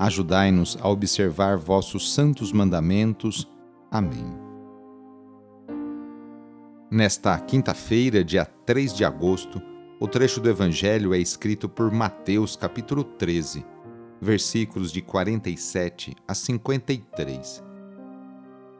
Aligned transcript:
Ajudai-nos 0.00 0.78
a 0.80 0.88
observar 0.88 1.58
vossos 1.58 2.14
santos 2.14 2.52
mandamentos. 2.52 3.46
Amém. 3.90 4.24
Nesta 6.90 7.38
quinta-feira, 7.38 8.24
dia 8.24 8.46
3 8.46 8.94
de 8.94 9.04
agosto, 9.04 9.60
o 10.00 10.08
trecho 10.08 10.40
do 10.40 10.48
Evangelho 10.48 11.12
é 11.12 11.18
escrito 11.18 11.68
por 11.68 11.92
Mateus, 11.92 12.56
capítulo 12.56 13.04
13, 13.04 13.62
versículos 14.18 14.90
de 14.90 15.02
47 15.02 16.16
a 16.26 16.34
53. 16.34 17.62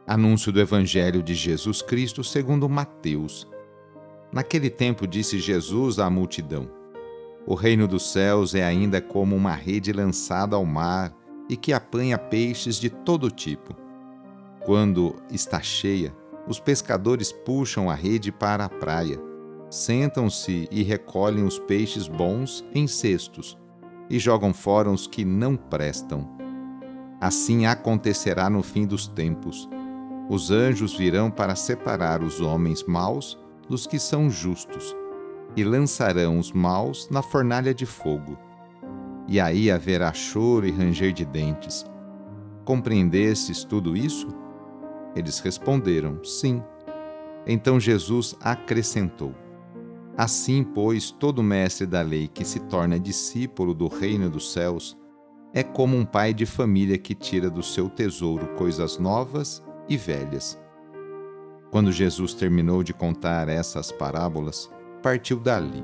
Anúncio 0.07 0.51
do 0.51 0.59
Evangelho 0.59 1.21
de 1.21 1.35
Jesus 1.35 1.83
Cristo 1.83 2.23
segundo 2.23 2.67
Mateus. 2.67 3.47
Naquele 4.33 4.71
tempo 4.71 5.05
disse 5.05 5.37
Jesus 5.39 5.99
à 5.99 6.09
multidão: 6.09 6.80
o 7.45 7.55
reino 7.55 7.87
dos 7.87 8.11
céus 8.11 8.53
é 8.53 8.63
ainda 8.63 9.01
como 9.01 9.35
uma 9.35 9.53
rede 9.53 9.91
lançada 9.91 10.55
ao 10.55 10.65
mar 10.65 11.13
e 11.49 11.57
que 11.57 11.73
apanha 11.73 12.17
peixes 12.17 12.75
de 12.75 12.89
todo 12.89 13.31
tipo. 13.31 13.75
Quando 14.63 15.15
está 15.31 15.59
cheia, 15.61 16.15
os 16.47 16.59
pescadores 16.59 17.31
puxam 17.31 17.89
a 17.89 17.95
rede 17.95 18.31
para 18.31 18.65
a 18.65 18.69
praia, 18.69 19.19
sentam-se 19.69 20.67
e 20.71 20.83
recolhem 20.83 21.43
os 21.43 21.57
peixes 21.57 22.07
bons 22.07 22.63
em 22.73 22.87
cestos 22.87 23.57
e 24.09 24.19
jogam 24.19 24.53
fora 24.53 24.91
os 24.91 25.07
que 25.07 25.25
não 25.25 25.55
prestam. 25.55 26.29
Assim 27.19 27.65
acontecerá 27.65 28.49
no 28.49 28.61
fim 28.61 28.85
dos 28.85 29.07
tempos. 29.07 29.67
Os 30.29 30.51
anjos 30.51 30.93
virão 30.95 31.31
para 31.31 31.55
separar 31.55 32.23
os 32.23 32.39
homens 32.39 32.83
maus 32.83 33.37
dos 33.67 33.87
que 33.87 33.99
são 33.99 34.29
justos 34.29 34.95
e 35.55 35.63
lançarão 35.63 36.39
os 36.39 36.51
maus 36.51 37.09
na 37.09 37.21
fornalha 37.21 37.73
de 37.73 37.85
fogo. 37.85 38.37
E 39.27 39.39
aí 39.39 39.71
haverá 39.71 40.13
choro 40.13 40.65
e 40.67 40.71
ranger 40.71 41.13
de 41.13 41.25
dentes. 41.25 41.85
Compreendestes 42.65 43.63
tudo 43.63 43.95
isso? 43.95 44.27
Eles 45.15 45.39
responderam: 45.39 46.23
Sim. 46.23 46.63
Então 47.45 47.79
Jesus 47.79 48.35
acrescentou: 48.41 49.33
Assim, 50.17 50.63
pois, 50.63 51.11
todo 51.11 51.41
mestre 51.41 51.87
da 51.87 52.01
lei 52.01 52.27
que 52.27 52.45
se 52.45 52.59
torna 52.61 52.99
discípulo 52.99 53.73
do 53.73 53.87
reino 53.87 54.29
dos 54.29 54.51
céus 54.51 54.97
é 55.53 55.63
como 55.63 55.97
um 55.97 56.05
pai 56.05 56.33
de 56.33 56.45
família 56.45 56.97
que 56.97 57.13
tira 57.13 57.49
do 57.49 57.61
seu 57.61 57.89
tesouro 57.89 58.47
coisas 58.55 58.97
novas 58.97 59.63
e 59.89 59.97
velhas. 59.97 60.57
Quando 61.69 61.91
Jesus 61.91 62.33
terminou 62.33 62.83
de 62.83 62.93
contar 62.93 63.49
essas 63.49 63.91
parábolas, 63.91 64.69
partiu 65.01 65.39
dali. 65.39 65.83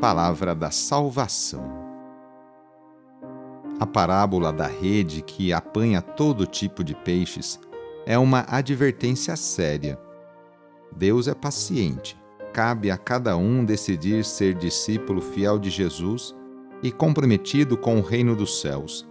Palavra 0.00 0.54
da 0.54 0.70
Salvação. 0.70 1.64
A 3.80 3.86
parábola 3.86 4.52
da 4.52 4.66
rede 4.66 5.22
que 5.22 5.52
apanha 5.52 6.00
todo 6.00 6.46
tipo 6.46 6.84
de 6.84 6.94
peixes 6.94 7.58
é 8.06 8.16
uma 8.16 8.44
advertência 8.48 9.34
séria. 9.34 9.98
Deus 10.94 11.26
é 11.26 11.34
paciente. 11.34 12.16
Cabe 12.52 12.90
a 12.90 12.96
cada 12.96 13.36
um 13.36 13.64
decidir 13.64 14.24
ser 14.24 14.54
discípulo 14.54 15.20
fiel 15.20 15.58
de 15.58 15.70
Jesus 15.70 16.34
e 16.80 16.92
comprometido 16.92 17.76
com 17.76 17.98
o 17.98 18.02
reino 18.02 18.36
dos 18.36 18.60
céus. 18.60 19.08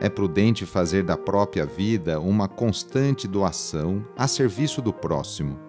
É 0.00 0.08
prudente 0.08 0.64
fazer 0.64 1.02
da 1.02 1.16
própria 1.16 1.66
vida 1.66 2.18
uma 2.18 2.48
constante 2.48 3.28
doação 3.28 4.02
a 4.16 4.26
serviço 4.26 4.80
do 4.80 4.92
próximo 4.92 5.67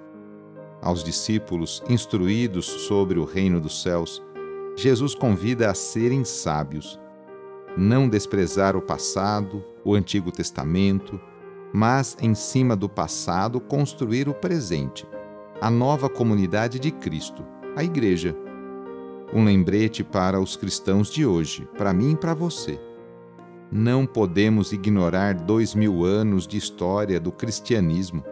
aos 0.81 1.03
discípulos 1.03 1.83
instruídos 1.89 2.65
sobre 2.65 3.19
o 3.19 3.25
reino 3.25 3.59
dos 3.59 3.81
céus, 3.81 4.23
Jesus 4.75 5.13
convida 5.13 5.69
a 5.69 5.73
serem 5.73 6.23
sábios, 6.23 6.99
não 7.75 8.07
desprezar 8.07 8.75
o 8.75 8.81
passado, 8.81 9.63
o 9.83 9.93
Antigo 9.93 10.31
Testamento, 10.31 11.19
mas, 11.73 12.17
em 12.21 12.33
cima 12.33 12.75
do 12.75 12.89
passado, 12.89 13.59
construir 13.59 14.27
o 14.27 14.33
presente, 14.33 15.07
a 15.61 15.69
nova 15.69 16.09
comunidade 16.09 16.79
de 16.79 16.91
Cristo, 16.91 17.45
a 17.75 17.83
Igreja. 17.83 18.35
Um 19.33 19.43
lembrete 19.43 20.03
para 20.03 20.39
os 20.39 20.55
cristãos 20.55 21.11
de 21.11 21.25
hoje, 21.25 21.67
para 21.77 21.93
mim 21.93 22.13
e 22.13 22.15
para 22.15 22.33
você. 22.33 22.79
Não 23.71 24.05
podemos 24.05 24.71
ignorar 24.71 25.35
dois 25.35 25.75
mil 25.75 26.03
anos 26.03 26.47
de 26.47 26.57
história 26.57 27.19
do 27.19 27.31
cristianismo. 27.31 28.23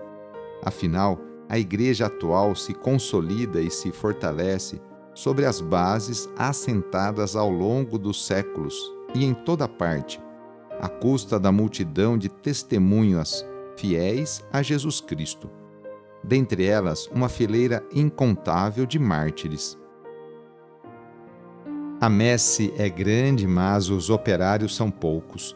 Afinal, 0.63 1.19
a 1.50 1.58
Igreja 1.58 2.08
atual 2.08 2.56
se 2.56 2.74
consolida 2.74 3.62
e 3.62 3.69
se 3.69 3.91
fortalece 3.91 4.81
sobre 5.13 5.46
as 5.46 5.62
bases 5.62 6.30
assentadas 6.38 7.35
ao 7.35 7.50
longo 7.50 7.97
dos 7.97 8.25
séculos 8.25 8.75
e 9.16 9.25
em 9.25 9.34
toda 9.34 9.68
parte, 9.68 10.22
à 10.80 10.88
custa 10.88 11.40
da 11.40 11.52
multidão 11.52 12.18
de 12.18 12.30
testemunhas 12.30 13.46
fiéis 13.78 14.44
a 14.52 14.62
Jesus 14.62 15.00
Cristo. 15.00 15.50
Dentre 16.24 16.66
elas, 16.66 17.07
uma 17.07 17.30
fileira 17.30 17.84
incontável 17.94 18.86
de 18.86 19.00
mártires. 19.00 19.78
A 22.00 22.09
messe 22.09 22.74
é 22.78 22.90
grande, 22.90 23.47
mas 23.47 23.90
os 23.90 24.09
operários 24.09 24.75
são 24.75 24.91
poucos. 24.91 25.56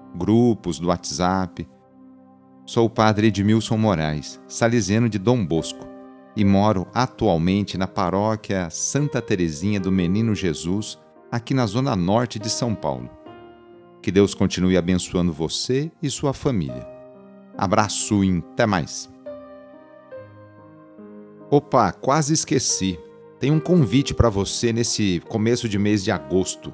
grupos 0.15 0.79
do 0.79 0.87
WhatsApp. 0.87 1.67
Sou 2.65 2.85
o 2.85 2.89
padre 2.89 3.27
Edmilson 3.27 3.77
Moraes, 3.77 4.41
salesiano 4.47 5.09
de 5.09 5.17
Dom 5.17 5.45
Bosco, 5.45 5.87
e 6.35 6.45
moro 6.45 6.87
atualmente 6.93 7.77
na 7.77 7.87
paróquia 7.87 8.69
Santa 8.69 9.21
Terezinha 9.21 9.79
do 9.79 9.91
Menino 9.91 10.33
Jesus, 10.33 10.99
aqui 11.31 11.53
na 11.53 11.65
zona 11.65 11.95
norte 11.95 12.39
de 12.39 12.49
São 12.49 12.73
Paulo. 12.73 13.09
Que 14.01 14.11
Deus 14.11 14.33
continue 14.33 14.77
abençoando 14.77 15.33
você 15.33 15.91
e 16.01 16.09
sua 16.09 16.33
família. 16.33 16.87
Abraço 17.57 18.23
e 18.23 18.43
até 18.53 18.65
mais. 18.65 19.11
Opa, 21.49 21.91
quase 21.91 22.33
esqueci 22.33 22.97
tem 23.41 23.49
um 23.49 23.59
convite 23.59 24.13
para 24.13 24.29
você 24.29 24.71
nesse 24.71 25.19
começo 25.27 25.67
de 25.67 25.79
mês 25.79 26.03
de 26.03 26.11
agosto. 26.11 26.71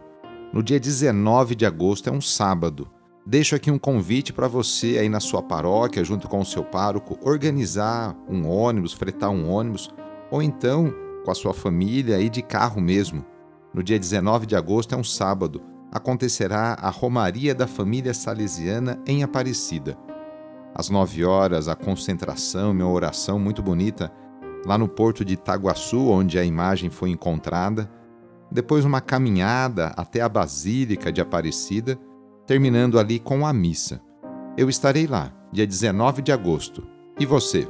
No 0.52 0.62
dia 0.62 0.78
19 0.78 1.56
de 1.56 1.66
agosto, 1.66 2.10
é 2.10 2.12
um 2.12 2.20
sábado. 2.20 2.90
Deixo 3.30 3.58
aqui 3.58 3.70
um 3.70 3.78
convite 3.78 4.32
para 4.32 4.48
você 4.48 5.00
aí 5.00 5.10
na 5.10 5.20
sua 5.20 5.44
paróquia, 5.44 6.02
junto 6.02 6.30
com 6.30 6.40
o 6.40 6.46
seu 6.46 6.64
pároco, 6.64 7.20
organizar 7.22 8.16
um 8.26 8.48
ônibus, 8.48 8.94
fretar 8.94 9.30
um 9.32 9.52
ônibus, 9.52 9.94
ou 10.32 10.42
então 10.42 10.94
com 11.26 11.32
a 11.32 11.36
sua 11.36 11.54
família 11.54 12.22
e 12.22 12.30
de 12.30 12.42
carro 12.42 12.80
mesmo. 12.80 13.26
No 13.74 13.84
dia 13.84 14.00
19 14.00 14.46
de 14.46 14.56
agosto, 14.56 14.96
é 14.96 14.98
um 14.98 15.04
sábado, 15.04 15.62
acontecerá 15.92 16.78
a 16.80 16.90
Romaria 16.90 17.54
da 17.54 17.68
Família 17.68 18.14
Salesiana 18.14 18.98
em 19.06 19.24
Aparecida. 19.24 19.98
Às 20.74 20.90
9 20.90 21.26
horas, 21.26 21.68
a 21.68 21.76
concentração, 21.76 22.74
minha 22.74 22.88
oração 22.88 23.38
muito 23.38 23.62
bonita 23.62 24.10
lá 24.66 24.78
no 24.78 24.88
porto 24.88 25.26
de 25.26 25.34
Itaguaçu, 25.34 26.08
onde 26.08 26.40
a 26.40 26.46
imagem 26.46 26.90
foi 26.90 27.10
encontrada, 27.10 27.92
depois 28.50 28.86
uma 28.86 29.02
caminhada 29.02 29.88
até 29.98 30.22
a 30.22 30.30
Basílica 30.30 31.12
de 31.12 31.20
Aparecida, 31.20 32.00
terminando 32.48 32.98
ali 32.98 33.20
com 33.20 33.46
a 33.46 33.54
missa. 33.54 34.02
Eu 34.58 34.70
estarei 34.70 35.06
lá, 35.06 35.32
dia 35.52 35.68
19 35.68 36.22
de 36.22 36.32
agosto. 36.32 36.88
E 37.20 37.26
você? 37.26 37.68